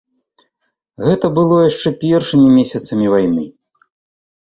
Гэта 1.09 1.25
было 1.37 1.55
яшчэ 1.69 1.89
першымі 2.03 2.47
месяцамі 2.57 3.05
вайны. 3.15 3.43